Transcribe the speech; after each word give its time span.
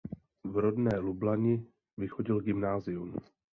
V 0.43 0.57
rodné 0.57 0.99
Lublani 0.99 1.65
vychodil 1.97 2.41
gymnázium. 2.41 3.15